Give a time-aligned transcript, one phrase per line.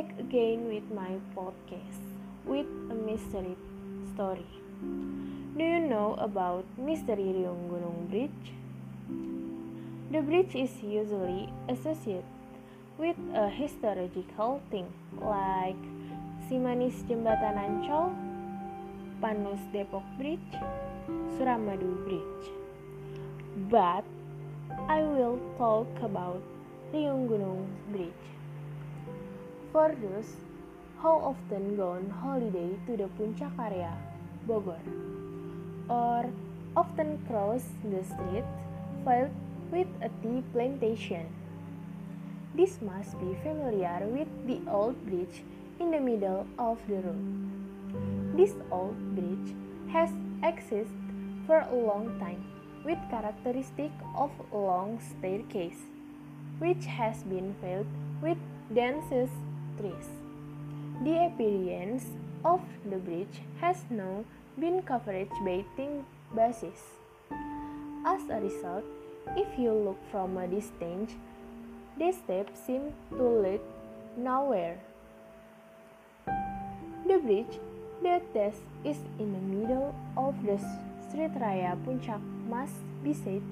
[0.00, 2.00] back again with my podcast
[2.46, 3.56] with a mystery
[4.14, 4.46] story.
[5.56, 8.46] Do you know about Misteri Riung Gunung Bridge?
[10.08, 12.24] The bridge is usually associated
[12.96, 14.88] with a historical thing
[15.20, 15.76] like
[16.48, 18.08] Simanis Jembatan Ancol,
[19.20, 20.52] Panus Depok Bridge,
[21.36, 22.46] Suramadu Bridge.
[23.68, 24.08] But
[24.88, 26.40] I will talk about
[26.88, 28.39] Riung Gunung Bridge.
[29.72, 30.34] For those
[30.98, 33.96] who often go on holiday to the Puncak area,
[34.48, 34.82] Bogor,
[35.88, 36.26] or
[36.76, 38.44] often cross the street
[39.04, 39.30] filled
[39.70, 41.28] with a tea plantation.
[42.56, 45.44] This must be familiar with the old bridge
[45.78, 48.36] in the middle of the road.
[48.36, 49.54] This old bridge
[49.92, 50.10] has
[50.42, 50.90] existed
[51.46, 52.42] for a long time
[52.84, 55.86] with characteristic of long staircase
[56.58, 57.86] which has been filled
[58.20, 58.38] with
[58.74, 59.30] dense
[59.80, 60.08] trees.
[61.02, 62.04] The appearance
[62.44, 64.24] of the bridge has now
[64.58, 67.00] been covered by thin bushes.
[68.04, 68.84] As a result,
[69.36, 71.12] if you look from a distance,
[71.98, 73.60] the steps seem to lead
[74.16, 74.78] nowhere.
[77.06, 77.58] The bridge
[78.02, 80.58] that is is in the middle of the
[81.08, 83.42] street raya Puncak must be said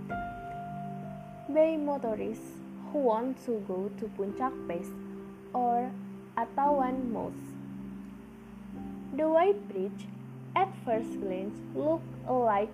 [1.48, 2.56] by motorists
[2.92, 4.88] who want to go to Puncak Pass
[5.52, 5.90] or
[6.38, 7.46] Atawan Mouse.
[9.18, 10.06] The white bridge
[10.54, 12.00] at first glance look
[12.30, 12.70] like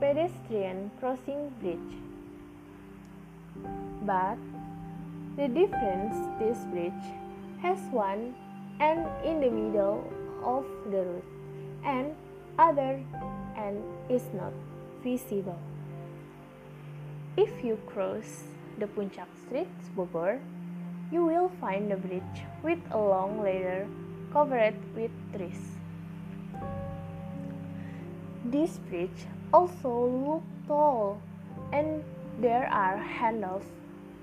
[0.00, 1.94] pedestrian crossing bridge.
[4.02, 4.34] But
[5.38, 7.06] the difference this bridge
[7.62, 8.34] has one
[8.80, 10.02] end in the middle
[10.42, 11.22] of the road
[11.84, 12.16] and
[12.58, 12.98] other
[13.54, 13.78] end
[14.10, 14.50] is not
[15.06, 15.62] visible.
[17.36, 18.42] If you cross
[18.76, 20.42] the Puncak Street, Bogor,
[21.10, 23.86] you will find a bridge with a long ladder
[24.32, 25.78] covered with trees.
[28.44, 31.20] This bridge also looks tall
[31.72, 32.04] and
[32.40, 33.64] there are handles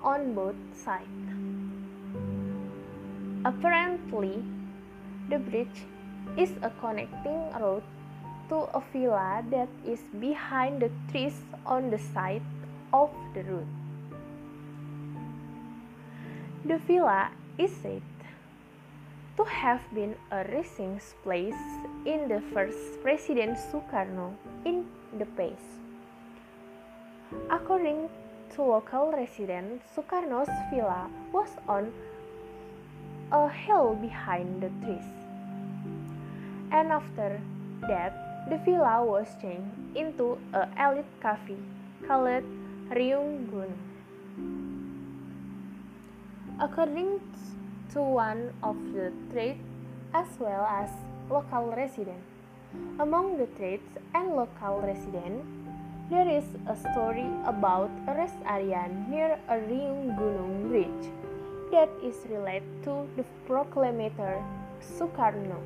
[0.04, 1.10] on both sides.
[3.46, 4.44] Apparently,
[5.30, 5.86] the bridge
[6.38, 7.84] is a connecting road
[8.50, 11.34] to a villa that is behind the trees
[11.66, 12.42] on the side
[12.94, 13.68] of the road.
[16.66, 18.02] The villa is said
[19.38, 21.62] to have been a resting place
[22.10, 24.34] in the first President Sukarno
[24.66, 25.62] in the past.
[27.54, 28.10] According
[28.56, 31.94] to local residents, Sukarno's villa was on
[33.32, 35.06] a hill behind the trees.
[36.74, 37.40] And after
[37.86, 41.62] that, the villa was changed into a elite cafe
[42.08, 42.42] called
[42.90, 43.95] Riung Gunung.
[46.56, 47.20] According
[47.92, 49.60] to one of the trades
[50.14, 50.88] as well as
[51.30, 52.24] local residents.
[52.98, 55.44] Among the trades and local residents,
[56.10, 61.12] there is a story about a rest area near a Riung Gunung bridge
[61.76, 64.40] that is related to the proclamator
[64.80, 65.60] Sukarno.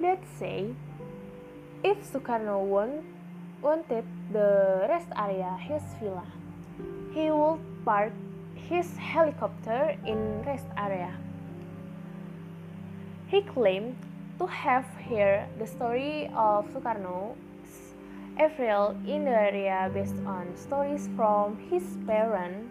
[0.00, 0.68] That say,
[1.82, 3.04] if Sukarno want,
[3.62, 6.28] wanted the rest area his villa,
[7.14, 8.12] he would park
[8.68, 11.14] his helicopter in rest area.
[13.28, 13.96] He claimed
[14.38, 17.36] to have heard the story of Sukarno's
[18.38, 22.68] April in the area based on stories from his parents.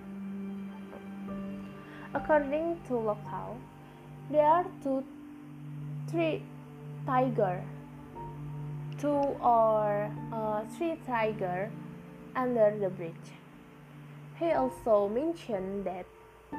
[2.14, 3.58] According to local,
[4.30, 5.04] there are two,
[6.10, 6.44] three
[7.06, 7.64] tiger,
[8.98, 11.72] two or uh, three tiger
[12.36, 13.41] under the bridge.
[14.42, 16.08] He also mentioned that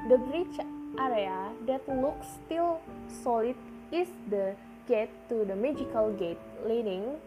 [0.09, 0.57] the bridge
[1.01, 2.81] area that looks still
[3.25, 3.57] solid
[3.91, 4.55] is the
[4.87, 7.19] gate to the magical gate leading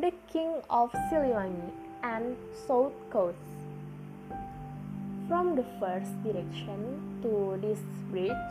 [0.00, 1.70] the king of Siliwangi
[2.02, 2.36] and
[2.66, 3.38] south coast.
[5.28, 7.78] From the first direction to this
[8.10, 8.50] bridge,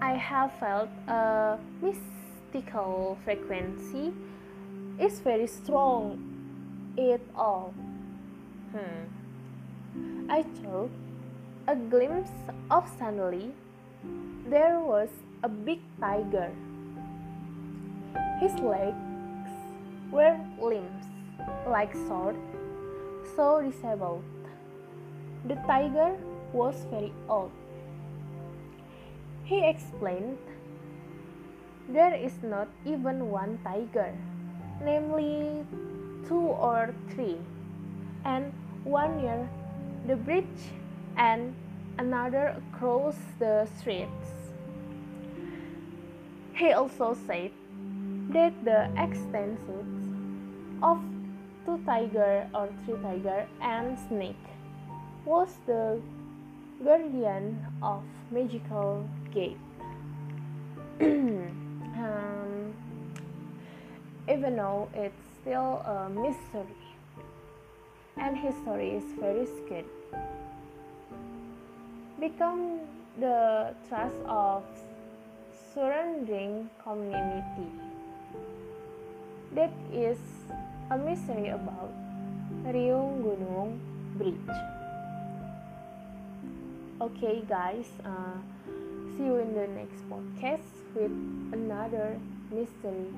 [0.00, 4.14] I have felt a mystical frequency
[5.00, 6.22] is very strong.
[6.96, 7.74] It all.
[8.70, 9.19] Hmm.
[10.28, 10.90] I took
[11.66, 12.30] a glimpse
[12.70, 13.52] of suddenly
[14.46, 15.08] there was
[15.42, 16.50] a big tiger.
[18.40, 19.50] His legs
[20.10, 21.06] were limbs
[21.66, 22.36] like sword,
[23.36, 24.24] so disabled.
[25.46, 26.16] The tiger
[26.52, 27.50] was very old.
[29.44, 30.38] He explained
[31.88, 34.14] there is not even one tiger,
[34.84, 35.66] namely
[36.28, 37.38] two or three,
[38.24, 38.52] and
[38.84, 39.48] one year
[40.10, 40.62] the bridge
[41.16, 41.54] and
[41.98, 44.50] another across the streets.
[46.52, 47.52] He also said
[48.30, 49.60] that the existence
[50.82, 50.98] of
[51.64, 54.46] two tiger or three tiger and snake
[55.24, 56.00] was the
[56.82, 58.02] guardian of
[58.32, 59.62] magical gate.
[61.00, 62.74] um,
[64.28, 66.82] even though it's still a mystery
[68.16, 69.99] and his story is very scary
[72.20, 72.80] become
[73.18, 74.62] the trust of
[75.72, 77.68] surrounding community.
[79.56, 80.18] That is
[80.90, 81.90] a mystery about
[82.68, 83.80] Riung Gunung
[84.20, 84.56] Bridge.
[87.00, 88.36] Okay guys uh,
[89.16, 91.10] see you in the next podcast with
[91.56, 92.20] another
[92.52, 93.08] mystery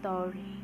[0.00, 0.60] story